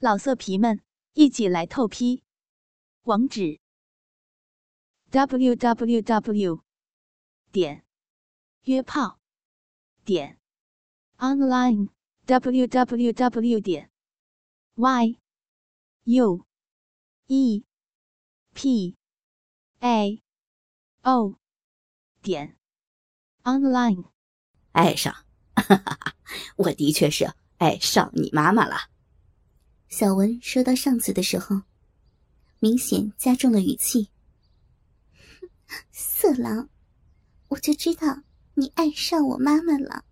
[0.00, 0.80] 老色皮们，
[1.14, 2.22] 一起来透批！
[3.02, 3.58] 网址
[5.10, 6.62] ：w w w
[7.50, 7.84] 点
[8.62, 9.18] 约炮
[10.04, 10.38] 点
[11.16, 11.88] online
[12.26, 13.90] w w w 点
[14.76, 15.18] y
[16.04, 16.46] u
[17.26, 17.64] e
[18.54, 18.96] p
[19.80, 20.22] a
[21.02, 21.40] o
[22.22, 22.56] 点
[23.42, 24.04] online。
[24.70, 25.12] 爱上，
[25.56, 26.14] 哈哈哈！
[26.54, 28.76] 我的确是爱上你妈妈了。
[29.88, 31.62] 小文说到“上次”的时候，
[32.60, 34.08] 明显加重了语气。
[35.90, 36.68] 色狼，
[37.48, 38.22] 我就知道
[38.54, 40.04] 你爱上我妈妈了。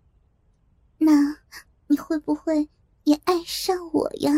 [0.97, 1.37] 那
[1.87, 2.67] 你会不会
[3.03, 4.31] 也爱上我呀？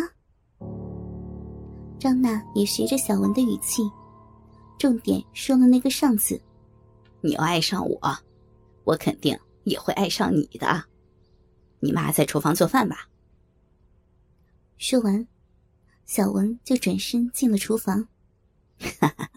[1.98, 3.81] 张娜也学着小文的语气，
[4.77, 6.40] 重点说了那个“上”次。
[7.21, 7.99] 你要爱上我，
[8.84, 10.84] 我肯定也会爱上你的。
[11.79, 13.07] 你妈在厨房做饭吧？
[14.79, 15.27] 说完，
[16.05, 18.07] 小文就转身进了厨房。
[18.79, 19.29] 哈哈，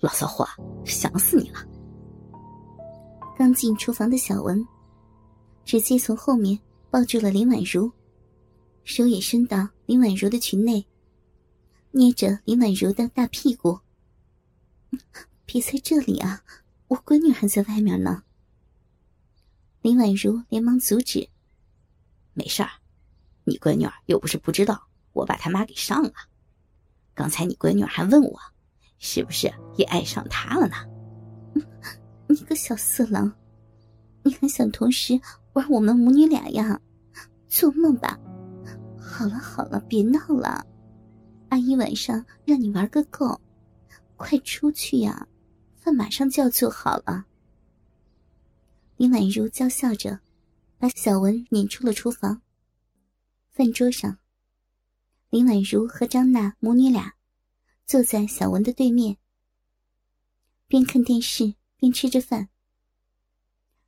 [0.00, 0.44] 老骚货，
[0.84, 1.64] 想死你了！
[3.38, 4.66] 刚进厨房的小文，
[5.64, 6.58] 直接从后面
[6.90, 7.88] 抱住了林婉如，
[8.82, 10.84] 手也伸到林婉如的裙内，
[11.92, 13.78] 捏着林婉如的大屁股。
[15.46, 16.42] 别在这里啊，
[16.88, 18.24] 我闺女还在外面呢。
[19.80, 21.28] 林婉如连忙阻止
[22.34, 22.70] ：“没事儿，
[23.44, 24.86] 你闺女儿又不是不知道。”
[25.18, 26.12] 我把他妈给上了，
[27.12, 28.38] 刚才你闺女还问我，
[28.98, 30.76] 是不是也爱上他了呢？
[32.28, 33.32] 你个小色狼，
[34.22, 35.20] 你还想同时
[35.54, 36.80] 玩我们母女俩呀？
[37.48, 38.16] 做梦吧！
[39.00, 40.64] 好了好了，别闹了，
[41.48, 43.40] 阿姨晚上让你玩个够，
[44.16, 45.26] 快出去呀，
[45.76, 47.24] 饭马上就要做好了。
[48.96, 50.20] 林婉如娇笑着，
[50.78, 52.40] 把小文撵出了厨房。
[53.50, 54.16] 饭桌上。
[55.30, 57.12] 林婉如和张娜母女俩
[57.84, 59.18] 坐在小文的对面，
[60.66, 62.48] 边看电视边吃着饭。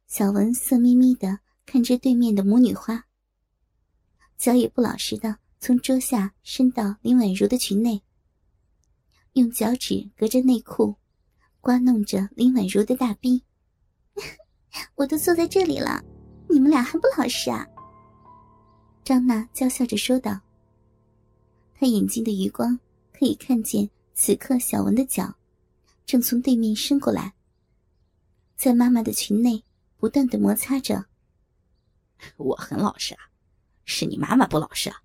[0.07, 3.07] 小文色眯眯的看着对面的母女花，
[4.37, 8.03] 脚也不老实的从桌下伸到林婉如的裙内，
[9.33, 10.95] 用脚趾隔着内裤
[11.63, 13.43] 刮弄着林婉如的大逼。
[14.95, 16.05] 我都坐在这里了，
[16.51, 17.67] 你们俩还不老实啊？
[19.03, 20.39] 张娜娇笑着说道。
[21.81, 22.79] 他眼睛的余光
[23.11, 25.35] 可以看见，此刻小文的脚
[26.05, 27.33] 正从对面伸过来，
[28.55, 29.65] 在妈妈的裙内
[29.97, 31.07] 不断的摩擦着。
[32.37, 33.31] 我很老实啊，
[33.87, 35.03] 是你妈妈不老实啊。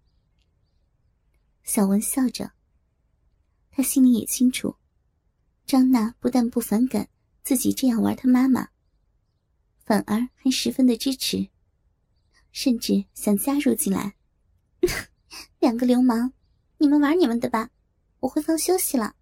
[1.64, 2.52] 小文笑着，
[3.72, 4.76] 他心里也清楚，
[5.66, 7.08] 张娜不但不反感
[7.42, 8.68] 自己这样玩他妈妈，
[9.86, 11.48] 反而还十分的支持，
[12.52, 14.16] 甚至想加入进来。
[15.60, 16.34] 两个流氓。
[16.78, 17.70] 你们玩你们的吧，
[18.20, 19.16] 我回房休息了，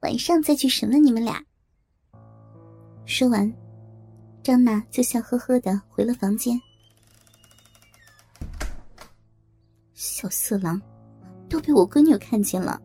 [0.00, 1.44] 晚上再去审问你们俩。
[3.04, 3.52] 说完，
[4.42, 6.60] 张娜就笑呵呵的回了房间。
[9.94, 10.80] 小色狼，
[11.48, 12.80] 都被我闺女看见了，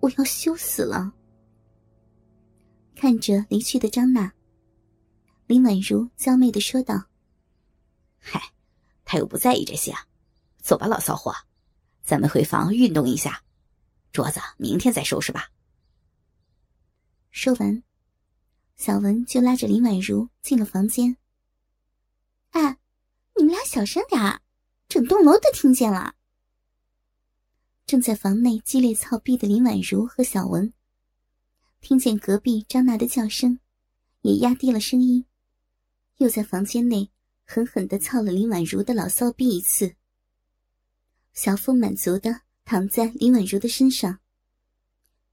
[0.00, 1.12] 我要羞死了。
[2.94, 4.32] 看着离去的张娜，
[5.46, 7.02] 林婉如娇媚的说道
[8.18, 8.40] ：“嗨，
[9.04, 9.92] 他又不在意这些，
[10.62, 11.34] 走吧，老骚货。”
[12.04, 13.42] 咱们回房运动一下，
[14.12, 15.50] 桌子明天再收拾吧。
[17.30, 17.82] 说完，
[18.76, 21.16] 小文就拉着林婉如进了房间。
[22.50, 22.76] 哎，
[23.36, 24.40] 你们俩小声点
[24.88, 26.14] 整栋楼都听见了。
[27.86, 30.72] 正在房内激烈操逼的林婉如和小文，
[31.80, 33.58] 听见隔壁张娜的叫声，
[34.22, 35.24] 也压低了声音，
[36.18, 37.10] 又在房间内
[37.44, 39.94] 狠狠的操了林婉如的老骚逼一次。
[41.32, 44.20] 小腹满足的躺在林婉如的身上，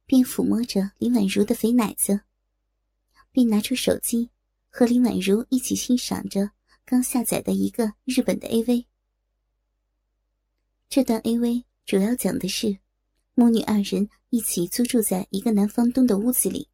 [0.06, 2.22] 边抚摸着林婉如的肥奶子，
[3.32, 4.30] 并拿出手机
[4.70, 6.52] 和林婉如一起欣赏着
[6.86, 8.86] 刚下载的一个日本的 AV。
[10.88, 12.80] 这段 AV 主要讲的是
[13.36, 16.69] 母女二人一起租住在一个男方东的屋子里，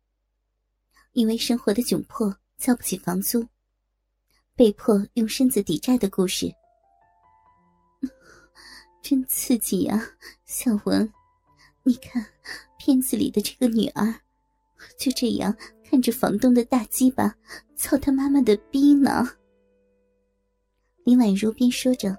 [1.14, 3.48] 因为生活的窘迫交不起房租，
[4.56, 6.54] 被迫用身子抵债的故事。
[9.08, 10.04] 真刺激呀，
[10.46, 11.08] 小文！
[11.84, 12.26] 你看，
[12.80, 14.12] 片子里的这个女儿，
[14.98, 17.32] 就这样看着房东的大鸡巴
[17.76, 19.24] 操他妈妈的逼呢。
[21.04, 22.18] 林婉如边说着，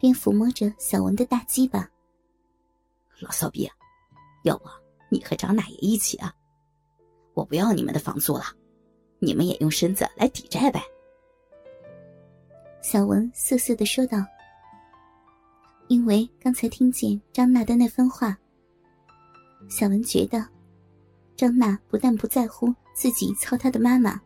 [0.00, 1.88] 边抚摸着小文的大鸡巴。
[3.20, 3.70] 老骚逼，
[4.42, 4.64] 要不
[5.08, 6.34] 你和张大爷一起啊？
[7.32, 8.46] 我不要你们的房租了，
[9.20, 10.82] 你们也用身子来抵债呗。
[12.82, 14.18] 小文涩涩的说道。
[15.88, 18.38] 因为刚才听见张娜的那番话，
[19.70, 20.46] 小文觉得
[21.34, 24.20] 张娜不但不在乎自己操她的妈妈，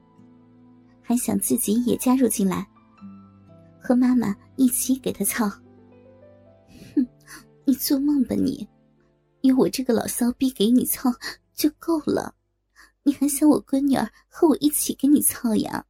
[1.00, 2.68] 还想自己也加入进来，
[3.80, 5.48] 和妈妈一起给她操。
[6.96, 7.06] 哼，
[7.64, 8.68] 你做梦吧你！
[9.42, 11.12] 有我这个老骚逼给你操
[11.54, 12.34] 就够了，
[13.04, 15.84] 你还想我闺女儿和我一起给你操呀？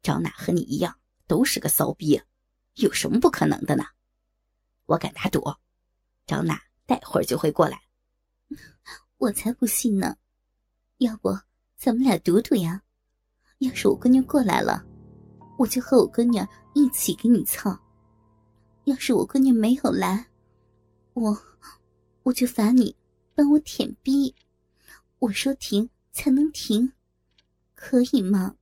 [0.00, 0.94] 张娜和你一样
[1.26, 2.20] 都是个骚逼，
[2.74, 3.84] 有什么不可能的呢？
[4.86, 5.42] 我敢打赌，
[6.26, 7.80] 张娜待会儿就会过来。
[9.18, 10.16] 我才不信呢！
[10.98, 11.38] 要不
[11.76, 12.82] 咱们俩赌赌呀？
[13.58, 14.84] 要是我闺女过来了，
[15.58, 17.78] 我就和我闺女一起给你操；
[18.84, 20.26] 要是我闺女没有来，
[21.14, 21.36] 我
[22.24, 22.94] 我就罚你
[23.34, 24.34] 帮我舔逼。
[25.20, 26.92] 我说停才能停，
[27.74, 28.56] 可以吗？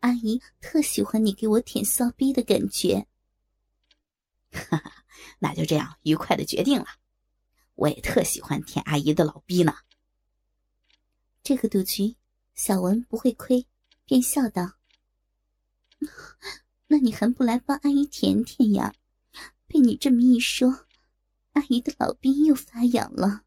[0.00, 3.06] 阿姨特喜欢你给我舔骚逼的感觉。
[4.50, 5.04] 哈哈。
[5.38, 6.86] 那就这样愉快的决定了，
[7.74, 9.74] 我也特喜欢舔阿姨的老逼呢。
[11.42, 12.16] 这个赌局，
[12.54, 13.66] 小文不会亏，
[14.04, 14.72] 便笑道
[16.88, 18.94] ：“那你还不来帮阿姨舔舔呀？
[19.66, 20.86] 被你这么一说，
[21.52, 23.42] 阿姨的老逼又发痒了。”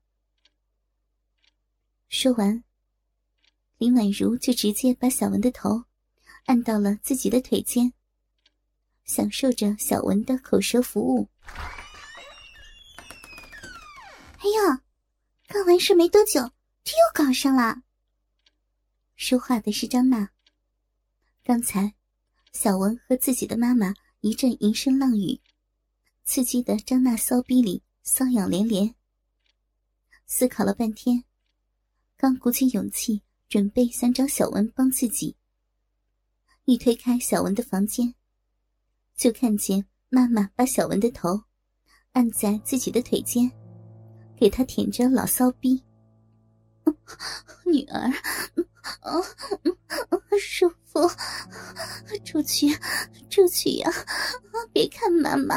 [2.07, 2.63] 说完，
[3.77, 5.86] 林婉如就直接把小文的头
[6.45, 7.94] 按到了自己的腿间。
[9.06, 11.27] 享受着小文的口舌服务。
[14.37, 14.81] 哎呀，
[15.47, 16.41] 刚完事没多久，
[16.83, 17.81] 这又搞上了。
[19.15, 20.29] 说话的是张娜。
[21.43, 21.93] 刚才，
[22.53, 25.41] 小文和自己的妈妈一阵淫声浪语，
[26.23, 28.95] 刺激的张娜骚逼里瘙痒连连。
[30.25, 31.23] 思考了半天，
[32.15, 35.35] 刚鼓起勇气准备想找小文帮自己，
[36.65, 38.13] 一推开小文的房间。
[39.15, 41.39] 就看见妈妈把小文的头
[42.13, 43.50] 按在自己的腿间，
[44.35, 45.83] 给他舔着老骚逼。
[47.65, 48.00] 女儿，
[49.01, 49.21] 啊，
[50.39, 51.07] 舒服，
[52.25, 52.67] 出去，
[53.29, 53.91] 出去呀！
[54.73, 55.56] 别看妈妈。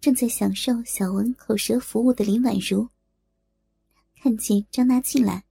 [0.00, 2.88] 正在享受小文口舌服务的林婉如，
[4.20, 5.44] 看见张娜进来，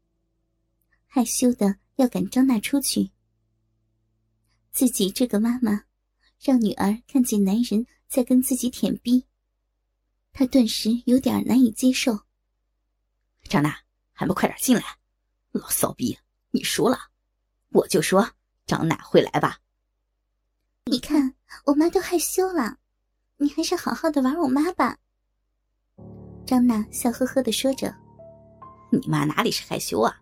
[1.07, 3.11] 害羞的要赶张娜出去。
[4.71, 5.83] 自己这个妈妈，
[6.39, 9.25] 让女儿看见男人在跟自己舔逼，
[10.31, 12.21] 她顿时有点难以接受。
[13.43, 13.77] 张娜，
[14.13, 14.83] 还不快点进来！
[15.51, 16.17] 老骚逼，
[16.51, 16.97] 你输了！
[17.69, 18.31] 我就说
[18.65, 19.59] 张娜会来吧。
[20.85, 21.35] 你看
[21.65, 22.77] 我妈都害羞了，
[23.37, 24.97] 你还是好好的玩我妈吧。
[26.45, 27.93] 张娜笑呵呵的说着
[28.89, 30.21] ：“你妈哪里是害羞啊？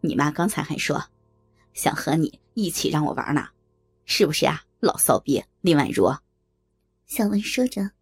[0.00, 1.00] 你妈刚才还说，
[1.72, 3.48] 想和你一起让我玩呢。”
[4.12, 6.12] 是不是啊，老骚逼林婉如？
[7.06, 7.92] 小文说着，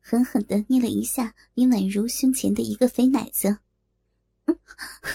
[0.00, 3.58] 狠狠的捏了一下林婉如胸前的一个肥奶子。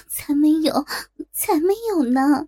[0.07, 0.85] 才没有，
[1.33, 2.47] 才没有呢！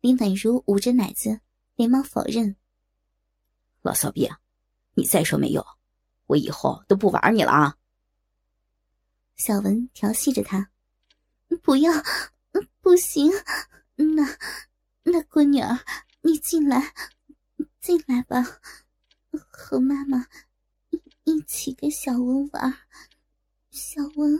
[0.00, 1.40] 林婉如捂着奶子，
[1.76, 2.56] 连忙否认
[3.82, 4.28] ：“老骚逼，
[4.94, 5.64] 你再说没有，
[6.26, 7.76] 我以后都不玩你了啊！”
[9.38, 10.68] 小文调戏着他
[11.62, 11.92] ：“不要，
[12.80, 13.30] 不行，
[13.94, 14.36] 那
[15.04, 15.78] 那闺女儿。”
[16.22, 16.94] 你进来，
[17.80, 18.42] 进来吧，
[19.50, 20.26] 和妈妈
[20.90, 22.74] 一一起跟小文玩。
[23.70, 24.38] 小文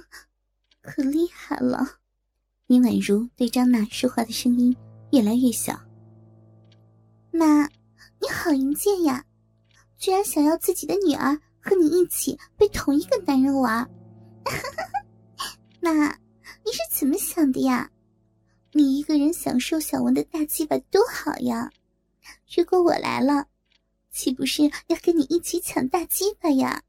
[0.81, 1.99] 可厉害了。
[2.67, 4.77] 林婉如对张娜说话的声音
[5.11, 5.79] 越来越小。
[7.33, 7.65] 妈，
[8.21, 9.25] 你好淫贱呀！
[9.99, 13.89] 居然想要自己的女儿和你一起被同一个男人玩。
[15.81, 15.93] 妈，
[16.65, 17.91] 你是怎么想的呀？
[18.75, 21.71] 你一个人享受小文的大鸡巴多好呀！
[22.57, 23.47] 如果我来了，
[24.11, 26.83] 岂不是要跟你一起抢大鸡巴呀？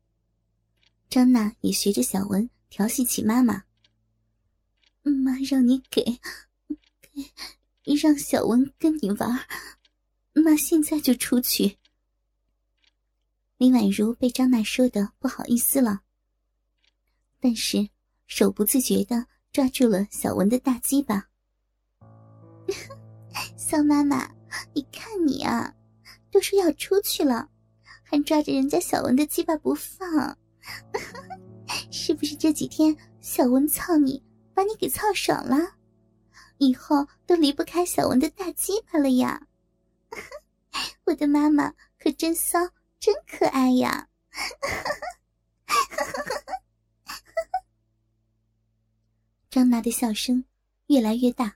[1.10, 3.64] 张娜也学着小文调戏起妈妈。
[5.04, 6.02] 妈让你给，
[7.84, 9.46] 给，让小文跟你玩。
[10.34, 11.78] 妈现在就出去。
[13.58, 16.02] 林婉如被张娜说的不好意思了，
[17.42, 17.90] 但是
[18.26, 21.30] 手不自觉的抓住了小文的大鸡巴。
[23.58, 24.30] 小妈妈，
[24.74, 25.74] 你看你啊，
[26.32, 27.50] 都说要出去了，
[28.04, 30.38] 还抓着人家小文的鸡巴不放，
[31.92, 35.58] 是不是这几天小文操你，把你给操爽了？
[36.60, 39.42] 以后都离不开小文的大鸡巴了呀？
[41.06, 42.60] 我的妈妈可真骚，
[43.00, 44.08] 真可爱呀！
[49.50, 50.44] 张娜的笑声
[50.88, 51.56] 越来越大。